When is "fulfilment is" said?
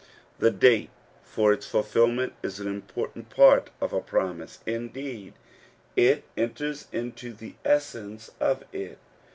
1.67-2.59